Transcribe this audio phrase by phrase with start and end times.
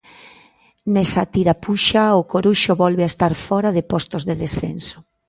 [0.93, 4.97] Nesa tirapuxa o Coruxo volve a estar fóra de postos de descenso.